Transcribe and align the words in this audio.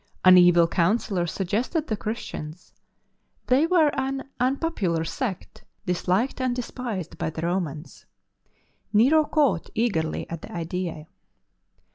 An 0.25 0.35
evil 0.35 0.67
counsellor 0.67 1.27
suggested 1.27 1.85
the 1.85 1.95
Christians; 1.95 2.73
they 3.45 3.67
were 3.67 3.89
an 3.93 4.27
unpopular 4.39 5.03
sect, 5.05 5.63
dis 5.85 6.07
liked 6.07 6.41
and 6.41 6.55
despised 6.55 7.19
by 7.19 7.29
the 7.29 7.43
Romans. 7.43 8.07
Nero 8.91 9.25
caught 9.25 9.69
eagerly 9.75 10.27
at 10.27 10.41
the 10.41 10.51
idea. 10.51 11.05